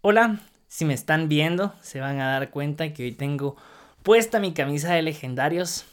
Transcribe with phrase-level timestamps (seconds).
[0.00, 0.38] Hola,
[0.68, 3.56] si me están viendo, se van a dar cuenta que hoy tengo
[4.04, 5.86] puesta mi camisa de legendarios.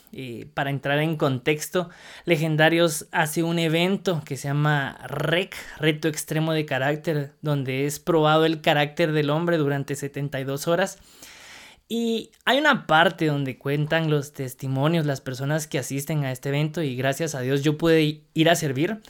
[0.54, 1.90] Para entrar en contexto,
[2.24, 8.46] Legendarios hace un evento que se llama REC, Reto Extremo de Carácter, donde es probado
[8.46, 11.00] el carácter del hombre durante 72 horas.
[11.90, 16.84] Y hay una parte donde cuentan los testimonios, las personas que asisten a este evento
[16.84, 19.02] y gracias a Dios yo pude ir a servir.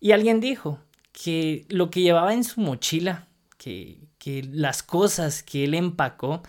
[0.00, 0.80] Y alguien dijo
[1.12, 6.44] que lo que llevaba en su mochila, que, que las cosas que él empacó,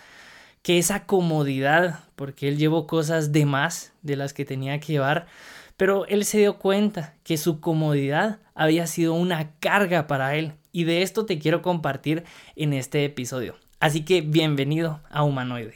[0.62, 5.26] que esa comodidad, porque él llevó cosas de más de las que tenía que llevar,
[5.76, 10.52] pero él se dio cuenta que su comodidad había sido una carga para él.
[10.70, 12.22] Y de esto te quiero compartir
[12.54, 13.56] en este episodio.
[13.80, 15.74] Así que bienvenido a Humanoide.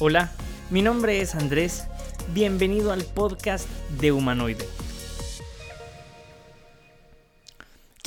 [0.00, 0.32] Hola,
[0.70, 1.86] mi nombre es Andrés.
[2.34, 3.68] Bienvenido al podcast
[4.00, 4.77] de Humanoide.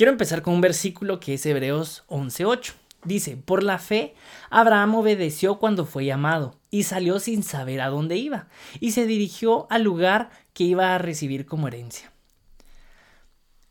[0.02, 2.72] Quiero empezar con un versículo que es Hebreos 11.8.
[3.04, 4.16] Dice, por la fe,
[4.50, 8.48] Abraham obedeció cuando fue llamado y salió sin saber a dónde iba
[8.80, 12.10] y se dirigió al lugar que iba a recibir como herencia.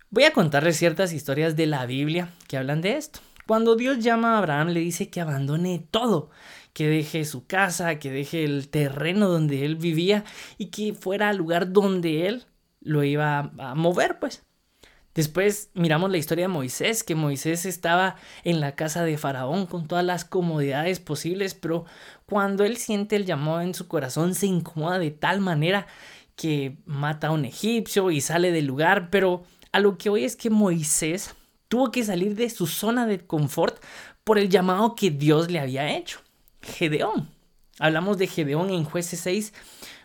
[0.09, 3.19] Voy a contarles ciertas historias de la Biblia que hablan de esto.
[3.45, 6.29] Cuando Dios llama a Abraham le dice que abandone todo,
[6.71, 10.23] que deje su casa, que deje el terreno donde él vivía
[10.57, 12.45] y que fuera al lugar donde él
[12.79, 14.45] lo iba a mover, pues.
[15.13, 19.87] Después miramos la historia de Moisés, que Moisés estaba en la casa de Faraón con
[19.87, 21.85] todas las comodidades posibles, pero
[22.25, 25.87] cuando él siente el llamado en su corazón se incomoda de tal manera
[26.35, 30.35] que mata a un egipcio y sale del lugar, pero a lo que hoy es
[30.35, 31.35] que Moisés
[31.67, 33.83] tuvo que salir de su zona de confort
[34.23, 36.19] por el llamado que Dios le había hecho.
[36.61, 37.29] Gedeón.
[37.79, 39.53] Hablamos de Gedeón en jueces 6,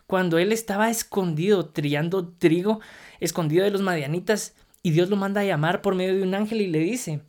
[0.06, 2.80] cuando él estaba escondido, trillando trigo,
[3.20, 4.54] escondido de los madianitas,
[4.86, 7.20] y Dios lo manda a llamar por medio de un ángel y le dice,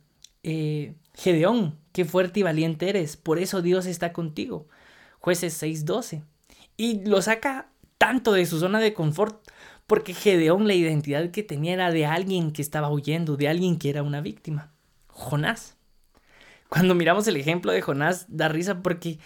[0.44, 4.68] eh, Gedeón, qué fuerte y valiente eres, por eso Dios está contigo.
[5.18, 6.22] Jueces 6:12.
[6.76, 9.44] Y lo saca tanto de su zona de confort
[9.88, 13.90] porque Gedeón la identidad que tenía era de alguien que estaba huyendo, de alguien que
[13.90, 14.70] era una víctima.
[15.08, 15.76] Jonás.
[16.68, 19.18] Cuando miramos el ejemplo de Jonás, da risa porque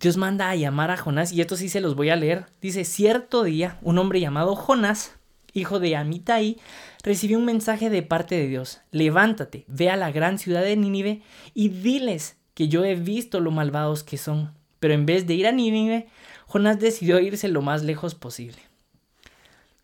[0.00, 2.46] Dios manda a llamar a Jonás, y esto sí se los voy a leer.
[2.60, 5.15] Dice, cierto día, un hombre llamado Jonás,
[5.60, 6.58] hijo de Amitai,
[7.02, 8.80] recibió un mensaje de parte de Dios.
[8.90, 11.22] Levántate, ve a la gran ciudad de Nínive
[11.54, 14.54] y diles que yo he visto lo malvados que son.
[14.80, 16.08] Pero en vez de ir a Nínive,
[16.46, 18.58] Jonás decidió irse lo más lejos posible.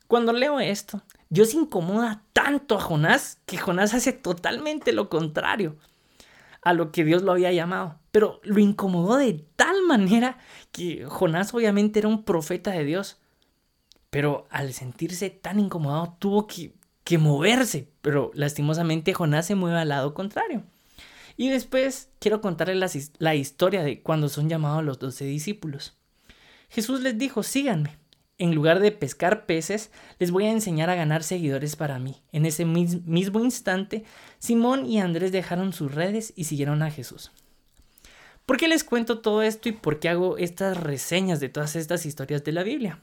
[0.06, 5.77] Cuando leo esto, Dios incomoda tanto a Jonás que Jonás hace totalmente lo contrario
[6.62, 7.99] a lo que Dios lo había llamado.
[8.11, 10.38] Pero lo incomodó de tal manera
[10.71, 13.22] que Jonás obviamente era un profeta de Dios.
[14.12, 17.89] Pero al sentirse tan incomodado tuvo que, que moverse.
[18.03, 20.65] Pero lastimosamente Jonás se mueve al lado contrario.
[21.39, 25.97] Y después quiero contarles la, historia de cuando son llamados los doce discípulos.
[26.69, 27.97] Jesús les dijo, síganme
[28.37, 32.23] en lugar de pescar peces, les voy a enseñar a ganar seguidores para mí.
[32.33, 34.05] En ese mismo instante,
[34.39, 37.33] Simón y Andrés dejaron sus redes y siguieron a Jesús.
[38.44, 42.05] ¿Por qué les cuento todo esto y por qué hago estas reseñas de todas estas
[42.05, 43.00] historias de la Biblia?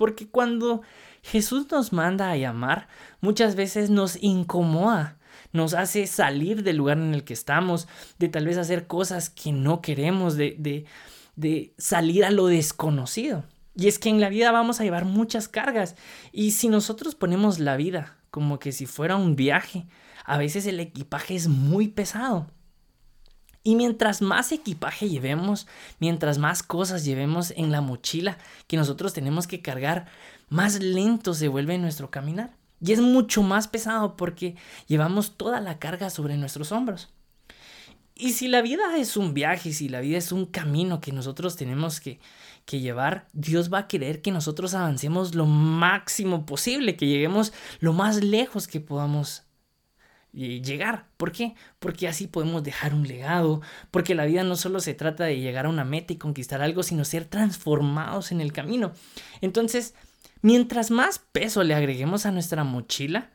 [0.00, 0.80] Porque cuando
[1.22, 2.88] Jesús nos manda a llamar,
[3.20, 5.18] muchas veces nos incomoda,
[5.52, 7.86] nos hace salir del lugar en el que estamos,
[8.18, 10.86] de tal vez hacer cosas que no queremos, de, de,
[11.36, 13.44] de salir a lo desconocido.
[13.76, 15.96] Y es que en la vida vamos a llevar muchas cargas.
[16.32, 19.86] Y si nosotros ponemos la vida como que si fuera un viaje,
[20.24, 22.46] a veces el equipaje es muy pesado.
[23.62, 25.66] Y mientras más equipaje llevemos,
[25.98, 30.06] mientras más cosas llevemos en la mochila que nosotros tenemos que cargar,
[30.48, 32.54] más lento se vuelve nuestro caminar.
[32.80, 34.56] Y es mucho más pesado porque
[34.86, 37.10] llevamos toda la carga sobre nuestros hombros.
[38.14, 41.56] Y si la vida es un viaje, si la vida es un camino que nosotros
[41.56, 42.18] tenemos que,
[42.64, 47.92] que llevar, Dios va a querer que nosotros avancemos lo máximo posible, que lleguemos lo
[47.92, 49.44] más lejos que podamos
[50.32, 51.06] llegar.
[51.16, 51.54] ¿Por qué?
[51.78, 53.60] Porque así podemos dejar un legado,
[53.90, 56.82] porque la vida no solo se trata de llegar a una meta y conquistar algo,
[56.82, 58.92] sino ser transformados en el camino.
[59.40, 59.94] Entonces,
[60.42, 63.30] mientras más peso le agreguemos a nuestra mochila,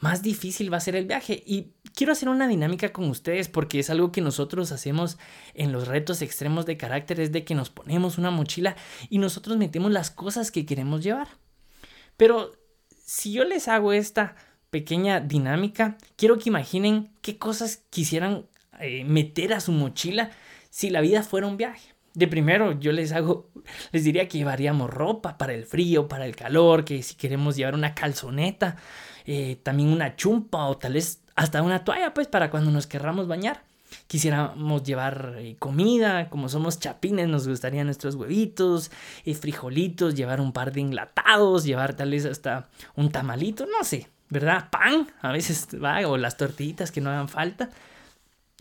[0.00, 1.42] más difícil va a ser el viaje.
[1.46, 5.18] Y quiero hacer una dinámica con ustedes porque es algo que nosotros hacemos
[5.54, 8.76] en los retos extremos de carácter, es de que nos ponemos una mochila
[9.08, 11.28] y nosotros metemos las cosas que queremos llevar.
[12.16, 12.52] Pero
[13.04, 14.36] si yo les hago esta
[14.74, 18.46] pequeña dinámica, quiero que imaginen qué cosas quisieran
[18.80, 20.32] eh, meter a su mochila
[20.68, 21.94] si la vida fuera un viaje.
[22.12, 23.52] De primero, yo les hago,
[23.92, 27.74] les diría que llevaríamos ropa para el frío, para el calor, que si queremos llevar
[27.76, 28.74] una calzoneta,
[29.26, 33.28] eh, también una chumpa o tal vez hasta una toalla, pues, para cuando nos querramos
[33.28, 33.62] bañar.
[34.08, 38.90] Quisiéramos llevar eh, comida, como somos chapines, nos gustaría nuestros huevitos,
[39.40, 44.68] frijolitos, llevar un par de enlatados, llevar tal vez hasta un tamalito, no sé, ¿verdad?
[44.70, 47.70] Pan, a veces va, o las tortillitas que no hagan falta.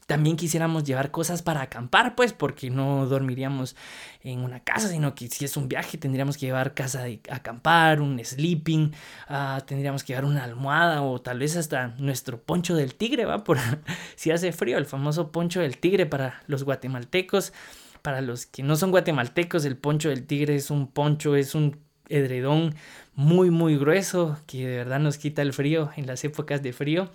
[0.06, 3.76] También quisiéramos llevar cosas para acampar, pues, porque no dormiríamos
[4.22, 8.02] en una casa, sino que si es un viaje tendríamos que llevar casa de acampar,
[8.02, 8.92] un sleeping,
[9.30, 13.44] ah, tendríamos que llevar una almohada o tal vez hasta nuestro poncho del tigre, ¿va?
[13.46, 13.58] Por
[14.16, 17.54] si hace frío, el famoso poncho del tigre para los guatemaltecos.
[18.02, 21.80] Para los que no son guatemaltecos, el poncho del tigre es un poncho, es un
[22.10, 22.76] edredón
[23.16, 27.12] muy, muy grueso que de verdad nos quita el frío en las épocas de frío.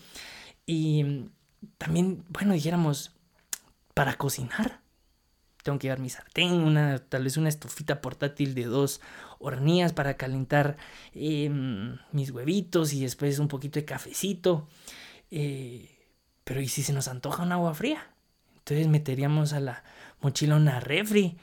[0.66, 1.26] Y
[1.78, 3.12] también, bueno, dijéramos,
[3.94, 4.80] para cocinar.
[5.62, 9.00] Tengo que llevar mi sartén, una, tal vez una estufita portátil de dos
[9.38, 10.76] hornillas para calentar
[11.14, 14.68] em, mis huevitos y después un poquito de cafecito.
[15.30, 15.90] Eh,
[16.44, 18.06] pero ¿y si se nos antoja un agua fría?
[18.58, 19.82] Entonces meteríamos a la
[20.20, 21.36] mochila una refri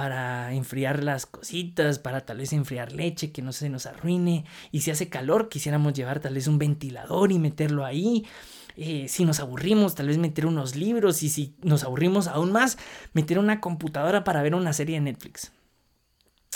[0.00, 4.46] para enfriar las cositas, para tal vez enfriar leche, que no se nos arruine.
[4.72, 8.24] Y si hace calor, quisiéramos llevar tal vez un ventilador y meterlo ahí.
[8.78, 12.78] Eh, si nos aburrimos, tal vez meter unos libros y si nos aburrimos aún más,
[13.12, 15.52] meter una computadora para ver una serie de Netflix.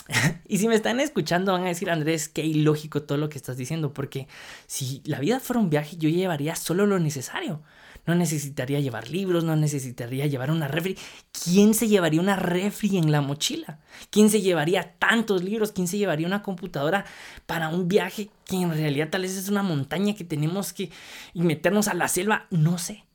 [0.47, 3.57] y si me están escuchando van a decir, Andrés, qué ilógico todo lo que estás
[3.57, 4.27] diciendo, porque
[4.65, 7.61] si la vida fuera un viaje yo llevaría solo lo necesario.
[8.05, 10.97] No necesitaría llevar libros, no necesitaría llevar una refri.
[11.31, 13.79] ¿Quién se llevaría una refri en la mochila?
[14.11, 15.71] ¿Quién se llevaría tantos libros?
[15.71, 17.05] ¿Quién se llevaría una computadora
[17.45, 20.91] para un viaje que en realidad tal vez es una montaña que tenemos que
[21.33, 22.45] meternos a la selva?
[22.51, 23.05] No sé.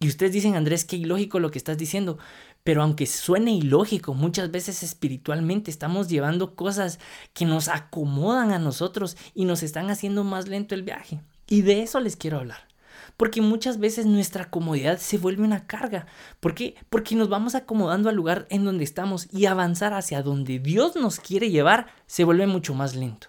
[0.00, 2.18] Y ustedes dicen, Andrés, qué ilógico lo que estás diciendo.
[2.62, 7.00] Pero aunque suene ilógico, muchas veces espiritualmente estamos llevando cosas
[7.32, 11.20] que nos acomodan a nosotros y nos están haciendo más lento el viaje.
[11.48, 12.67] Y de eso les quiero hablar.
[13.18, 16.06] Porque muchas veces nuestra comodidad se vuelve una carga.
[16.38, 16.76] ¿Por qué?
[16.88, 21.18] Porque nos vamos acomodando al lugar en donde estamos y avanzar hacia donde Dios nos
[21.18, 23.26] quiere llevar se vuelve mucho más lento.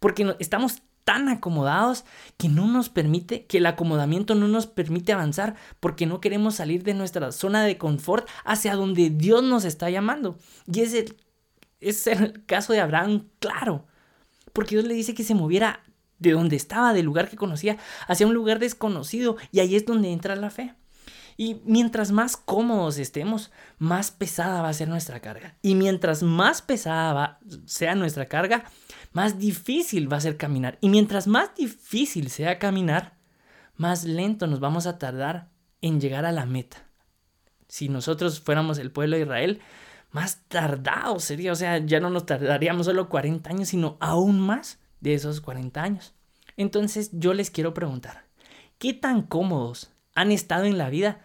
[0.00, 2.06] Porque estamos tan acomodados
[2.38, 6.82] que no nos permite, que el acomodamiento no nos permite avanzar porque no queremos salir
[6.82, 10.38] de nuestra zona de confort hacia donde Dios nos está llamando.
[10.66, 11.16] Y es el,
[11.80, 13.84] es el caso de Abraham, claro.
[14.54, 15.82] Porque Dios le dice que se moviera
[16.18, 17.76] de donde estaba, del lugar que conocía,
[18.06, 19.36] hacia un lugar desconocido.
[19.52, 20.74] Y ahí es donde entra la fe.
[21.36, 25.56] Y mientras más cómodos estemos, más pesada va a ser nuestra carga.
[25.62, 28.64] Y mientras más pesada va, sea nuestra carga,
[29.12, 30.78] más difícil va a ser caminar.
[30.80, 33.16] Y mientras más difícil sea caminar,
[33.76, 35.48] más lento nos vamos a tardar
[35.80, 36.88] en llegar a la meta.
[37.68, 39.60] Si nosotros fuéramos el pueblo de Israel,
[40.10, 41.52] más tardado sería.
[41.52, 45.82] O sea, ya no nos tardaríamos solo 40 años, sino aún más de esos 40
[45.82, 46.14] años.
[46.56, 48.24] Entonces yo les quiero preguntar,
[48.78, 51.20] ¿qué tan cómodos han estado en la vida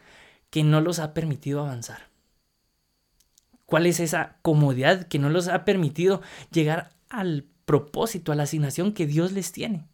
[0.49, 2.09] que no los ha permitido avanzar?
[3.65, 6.21] ¿Cuál es esa comodidad que no los ha permitido
[6.51, 9.85] llegar al propósito, a la asignación que Dios les tiene?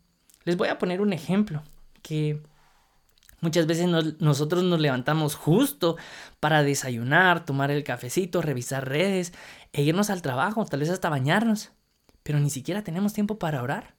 [0.43, 1.63] Les voy a poner un ejemplo
[2.01, 2.41] que
[3.41, 3.87] Muchas veces
[4.19, 5.95] nosotros nos levantamos justo
[6.41, 9.33] para desayunar, tomar el cafecito, revisar redes
[9.71, 11.71] e irnos al trabajo, tal vez hasta bañarnos
[12.23, 13.95] pero ni siquiera tenemos tiempo para orar.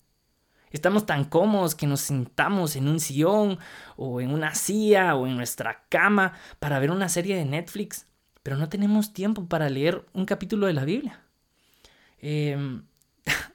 [0.71, 3.59] Estamos tan cómodos que nos sentamos en un sillón
[3.97, 8.07] o en una silla o en nuestra cama para ver una serie de Netflix,
[8.43, 11.23] pero no tenemos tiempo para leer un capítulo de la Biblia.
[12.19, 12.83] Eh,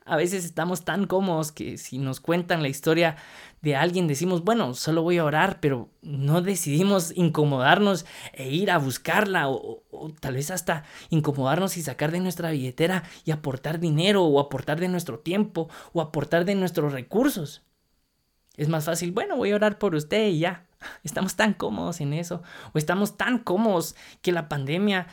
[0.06, 3.16] a veces estamos tan cómodos que si nos cuentan la historia
[3.64, 8.78] de alguien decimos, bueno, solo voy a orar, pero no decidimos incomodarnos e ir a
[8.78, 9.84] buscarla o,
[10.20, 14.90] tal vez hasta incomodarnos y sacar de nuestra billetera y aportar dinero o aportar de
[14.90, 17.64] nuestro tiempo o aportar de nuestros recursos.
[18.58, 20.68] Es más fácil, bueno, voy a orar por usted y ya.
[21.04, 22.44] Estamos tan cómodos en eso
[22.74, 25.08] o estamos tan cómodos que la pandemia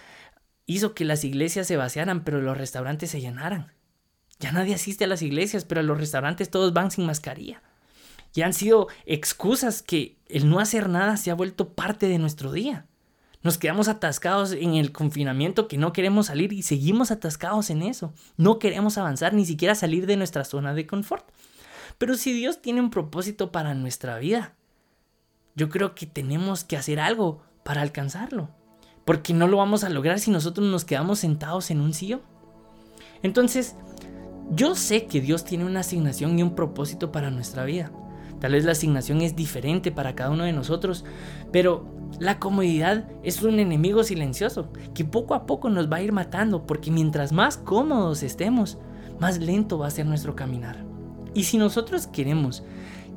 [0.66, 3.72] hizo que las iglesias se vaciaran, pero los restaurantes se llenaran.
[4.42, 7.62] Ya nadie asiste a las iglesias, pero a los restaurantes todos van sin mascarilla.
[8.34, 12.50] Ya han sido excusas que el no hacer nada se ha vuelto parte de nuestro
[12.50, 12.86] día.
[13.44, 18.14] Nos quedamos atascados en el confinamiento que no queremos salir y seguimos atascados en eso.
[18.36, 21.24] No queremos avanzar ni siquiera salir de nuestra zona de confort.
[21.98, 24.56] Pero si Dios tiene un propósito para nuestra vida,
[25.54, 28.48] yo creo que tenemos que hacer algo para alcanzarlo.
[29.04, 32.22] Porque no lo vamos a lograr si nosotros nos quedamos sentados en un sillón.
[33.22, 33.76] Entonces,
[34.54, 37.90] yo sé que Dios tiene una asignación y un propósito para nuestra vida.
[38.38, 41.04] Tal vez la asignación es diferente para cada uno de nosotros,
[41.52, 41.86] pero
[42.18, 46.66] la comodidad es un enemigo silencioso que poco a poco nos va a ir matando
[46.66, 48.78] porque mientras más cómodos estemos,
[49.20, 50.84] más lento va a ser nuestro caminar.
[51.34, 52.62] Y si nosotros queremos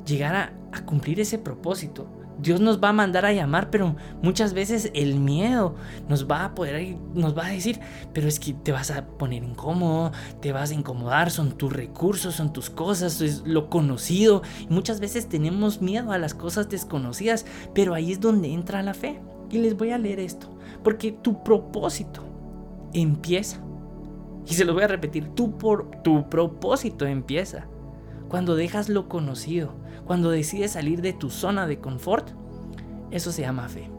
[0.06, 0.52] llegar a,
[0.84, 2.06] cumplir ese propósito,
[2.38, 5.74] Dios nos va a mandar a llamar, pero muchas veces el miedo
[6.08, 7.80] nos va a poder, nos va a decir,
[8.12, 12.34] pero es que te vas a poner incómodo, te vas a incomodar, son tus recursos,
[12.34, 14.42] son tus cosas, es lo conocido.
[14.68, 19.20] Muchas veces tenemos miedo a las cosas desconocidas, pero ahí es donde entra la fe.
[19.50, 20.50] Y les voy a leer esto,
[20.82, 22.24] porque tu propósito
[22.92, 23.60] empieza.
[24.46, 27.66] Y se lo voy a repetir, tu, por, tu propósito empieza
[28.28, 29.74] cuando dejas lo conocido
[30.06, 32.30] cuando decides salir de tu zona de confort,
[33.10, 33.90] eso se llama fe.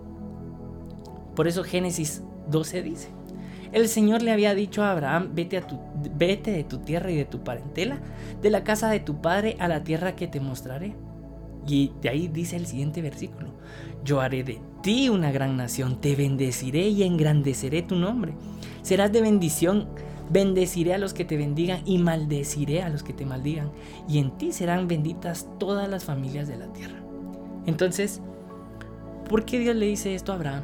[1.35, 3.09] Por eso Génesis 12 dice,
[3.73, 5.61] el Señor le había dicho a Abraham, vete,
[6.51, 7.99] de tu tierra y de tu parentela,
[8.41, 10.95] de la casa de tu padre a la tierra que te mostraré.
[11.67, 13.49] Y de ahí dice el siguiente versículo,
[14.05, 18.33] yo haré de ti una gran nación, te bendeciré y engrandeceré tu nombre.
[18.83, 19.89] Serás de bendición
[20.29, 23.71] Bendeciré a los que te bendigan y maldeciré a los que te maldigan.
[24.07, 26.99] Y en ti serán benditas todas las familias de la tierra.
[27.65, 28.21] Entonces,
[29.29, 30.63] ¿por qué Dios le dice esto a Abraham?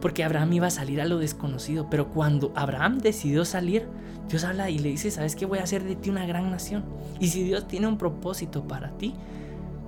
[0.00, 1.88] Porque Abraham iba a salir a lo desconocido.
[1.90, 3.86] Pero cuando Abraham decidió salir,
[4.28, 5.46] Dios habla y le dice, ¿sabes qué?
[5.46, 6.84] Voy a hacer de ti una gran nación.
[7.20, 9.14] Y si Dios tiene un propósito para ti,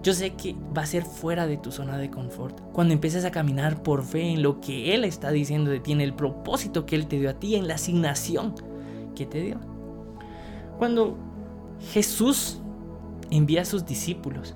[0.03, 2.61] yo sé que va a ser fuera de tu zona de confort.
[2.73, 6.01] Cuando empieces a caminar por fe en lo que Él está diciendo de ti, en
[6.01, 8.55] el propósito que Él te dio a ti, en la asignación
[9.19, 9.59] que te dio.
[10.79, 11.19] Cuando
[11.93, 12.61] Jesús
[13.31, 14.55] envía a sus discípulos,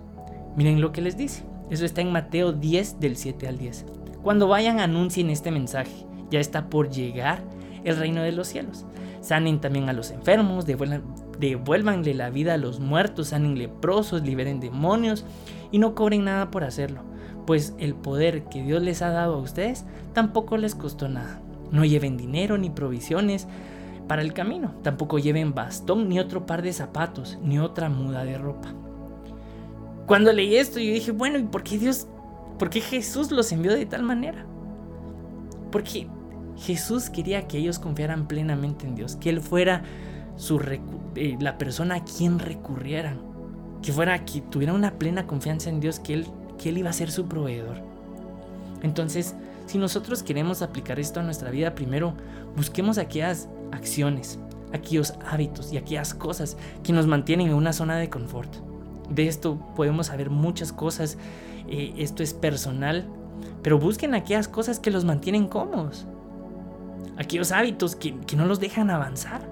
[0.57, 1.45] miren lo que les dice.
[1.69, 3.87] Eso está en Mateo 10 del 7 al 10.
[4.23, 6.07] Cuando vayan anuncien este mensaje.
[6.31, 7.43] Ya está por llegar
[7.85, 8.87] el reino de los cielos.
[9.21, 11.03] Sanen también a los enfermos, devuelvan,
[11.39, 15.25] devuélvanle la vida a los muertos, sanen leprosos, liberen demonios
[15.71, 17.03] y no cobren nada por hacerlo,
[17.47, 21.41] pues el poder que Dios les ha dado a ustedes tampoco les costó nada.
[21.71, 23.47] No lleven dinero ni provisiones,
[24.09, 24.75] para el camino.
[24.83, 28.75] Tampoco lleven bastón, ni otro par de zapatos, ni otra muda de ropa.
[30.07, 32.07] Cuando leí esto, yo dije, bueno, ¿y por qué Dios,
[32.59, 34.45] por qué Jesús los envió de tal manera?
[35.71, 36.09] Porque
[36.57, 39.83] Jesús quería que ellos confiaran plenamente en Dios, que Él fuera
[40.37, 40.61] su
[41.15, 43.21] eh, la persona a quien recurrieran,
[43.83, 46.27] que fuera que tuviera una plena confianza en Dios, que Él,
[46.59, 47.77] que Él iba a ser su proveedor.
[48.83, 49.35] Entonces,
[49.67, 52.15] si nosotros queremos aplicar esto a nuestra vida, primero
[52.57, 54.39] busquemos aquellas acciones,
[54.73, 58.55] aquellos hábitos y aquellas cosas que nos mantienen en una zona de confort.
[59.09, 61.19] De esto podemos saber muchas cosas,
[61.69, 63.07] eh, esto es personal,
[63.63, 66.07] pero busquen aquellas cosas que los mantienen cómodos,
[67.17, 69.51] aquellos hábitos que, no los dejan avanzar.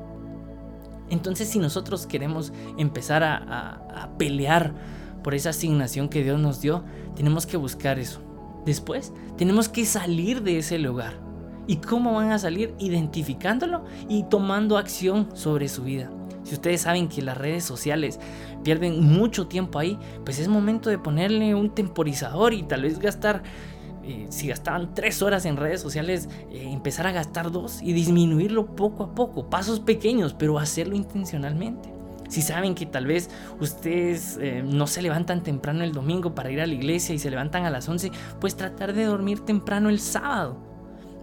[1.10, 4.72] Entonces si nosotros queremos empezar a pelear
[5.24, 6.84] por esa asignación que Dios nos dio,
[7.16, 8.20] tenemos que buscar eso.
[8.64, 11.29] Después, tenemos que salir de ese lugar
[11.70, 12.74] ¿Y cómo van a salir?
[12.80, 16.10] Identificándolo y tomando acción sobre su vida.
[16.42, 18.18] Si ustedes saben que las redes sociales
[18.64, 23.44] pierden mucho tiempo ahí, pues es momento de ponerle un temporizador y tal vez gastar,
[24.02, 28.74] eh, si gastaban tres horas en redes sociales, eh, empezar a gastar dos y disminuirlo
[28.74, 31.88] poco a poco, pasos pequeños, pero hacerlo intencionalmente.
[32.28, 36.60] Si saben que tal vez ustedes eh, no se levantan temprano el domingo para ir
[36.60, 38.10] a la iglesia y se levantan a las 11,
[38.40, 40.69] pues tratar de dormir temprano el sábado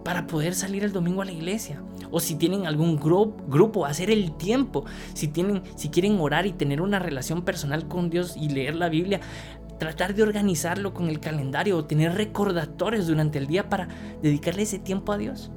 [0.08, 1.82] para poder salir el domingo a la iglesia.
[2.10, 4.86] O si tienen algún grupo, hacer el tiempo.
[5.12, 8.88] Si, tienen, si quieren orar y tener una relación personal con Dios y leer la
[8.88, 9.20] Biblia,
[9.78, 13.88] tratar de organizarlo con el calendario o tener recordatorios durante el día para
[14.22, 15.50] dedicarle ese tiempo a Dios.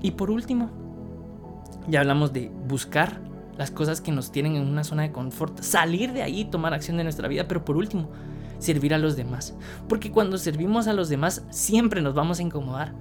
[0.00, 0.70] Y por último,
[1.86, 3.20] ya hablamos de buscar
[3.58, 6.72] las cosas que nos tienen en una zona de confort, salir de ahí y tomar
[6.72, 8.08] acción de nuestra vida, pero por último,
[8.58, 9.54] servir a los demás.
[9.86, 12.94] Porque cuando servimos a los demás, siempre nos vamos a incomodar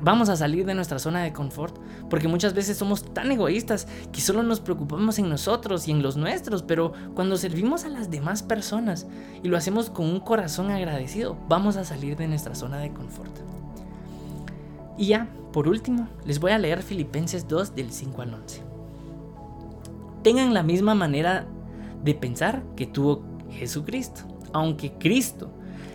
[0.00, 1.76] vamos a salir de nuestra zona de confort,
[2.08, 6.16] porque muchas veces somos tan egoístas que solo nos preocupamos en nosotros y en los
[6.16, 9.06] nuestros, pero cuando servimos a las demás personas
[9.42, 13.36] y lo hacemos con un corazón agradecido, vamos a salir de nuestra zona de confort.
[14.96, 18.62] Y ya, por último, les voy a leer Filipenses 2 del 5 al 11.
[20.22, 21.46] Tengan la misma manera
[22.02, 24.22] de pensar que tuvo Jesucristo,
[24.54, 25.50] aunque Cristo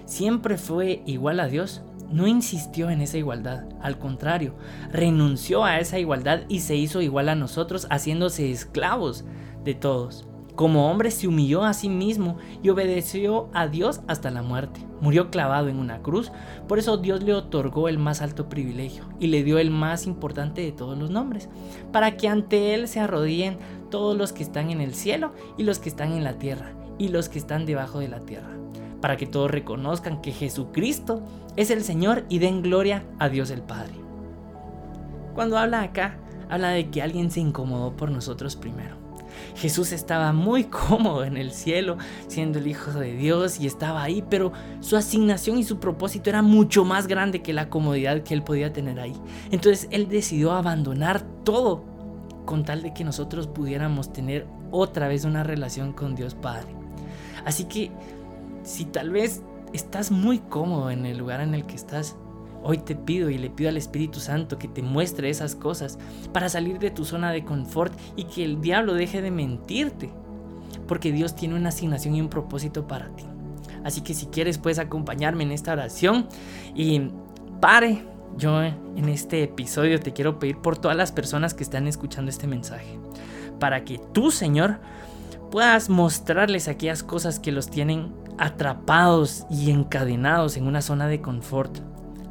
[0.05, 1.81] siempre fue igual a Dios
[2.11, 4.55] no insistió en esa igualdad, al contrario,
[4.91, 9.25] renunció a esa igualdad y se hizo igual a nosotros, haciéndose esclavos
[9.63, 10.27] de todos.
[10.55, 14.79] Como hombre se humilló a sí mismo y obedeció a Dios hasta la muerte.
[15.01, 16.31] Murió clavado en una cruz,
[16.69, 20.61] por eso Dios le otorgó el más alto privilegio y le dio el más importante
[20.61, 21.49] de todos los nombres,
[21.91, 23.57] para que ante Él se arrodillen
[23.91, 27.09] todos los que están en el cielo y los que están en la tierra y
[27.09, 28.55] los que están debajo de la tierra
[29.01, 31.23] para que todos reconozcan que Jesucristo
[31.55, 33.93] es el Señor y den gloria a Dios el Padre.
[35.33, 36.17] Cuando habla acá,
[36.49, 38.95] habla de que alguien se incomodó por nosotros primero.
[39.55, 41.97] Jesús estaba muy cómodo en el cielo,
[42.27, 46.41] siendo el Hijo de Dios y estaba ahí, pero su asignación y su propósito era
[46.41, 49.15] mucho más grande que la comodidad que él podía tener ahí.
[49.51, 51.83] Entonces él decidió abandonar todo
[52.45, 56.67] con tal de que nosotros pudiéramos tener otra vez una relación con Dios Padre.
[57.45, 57.91] Así que
[58.65, 59.41] si tal vez
[59.71, 62.17] estás muy cómodo en el lugar en el que estás,
[62.67, 65.99] Hoy te pido y le pido al Espíritu Santo que te muestre esas cosas
[66.33, 70.09] para salir de tu zona de confort y que el diablo deje de mentirte.
[70.87, 73.23] Porque Dios tiene una asignación y un propósito para ti.
[73.83, 76.27] Así que si quieres puedes acompañarme en esta oración
[76.73, 77.11] y
[77.61, 78.03] pare.
[78.35, 82.47] Yo en este episodio te quiero pedir por todas las personas que están escuchando este
[82.47, 82.97] mensaje.
[83.59, 84.79] Para que tú, Señor,
[85.51, 91.79] puedas mostrarles aquellas cosas que los tienen atrapados y encadenados en una zona de confort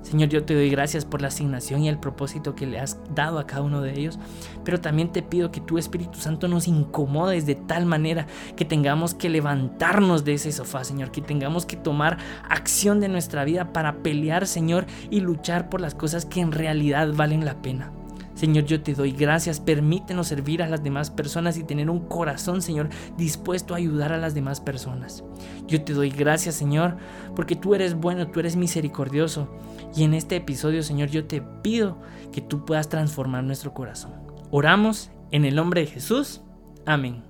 [0.04, 3.38] Señor, yo te doy gracias por la asignación y el propósito que le has dado
[3.38, 4.18] a cada uno de ellos,
[4.62, 9.14] pero también te pido que tu Espíritu Santo nos incomodes de tal manera que tengamos
[9.14, 12.18] que levantarnos de ese sofá, Señor, que tengamos que tomar
[12.48, 17.14] acción de nuestra vida para pelear, Señor, y luchar por las cosas que en realidad
[17.14, 17.90] valen la pena.
[18.34, 19.60] Señor, yo te doy gracias.
[19.60, 24.18] Permítenos servir a las demás personas y tener un corazón, Señor, dispuesto a ayudar a
[24.18, 25.24] las demás personas.
[25.66, 26.96] Yo te doy gracias, Señor,
[27.36, 29.48] porque tú eres bueno, tú eres misericordioso.
[29.94, 32.00] Y en este episodio, Señor, yo te pido
[32.32, 34.12] que tú puedas transformar nuestro corazón.
[34.50, 36.42] Oramos en el nombre de Jesús.
[36.86, 37.22] Amén.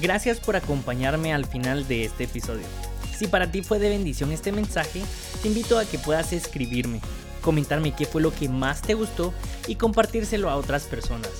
[0.00, 2.66] Gracias por acompañarme al final de este episodio.
[3.22, 5.00] Si para ti fue de bendición este mensaje,
[5.42, 7.00] te invito a que puedas escribirme,
[7.40, 9.32] comentarme qué fue lo que más te gustó
[9.68, 11.30] y compartírselo a otras personas.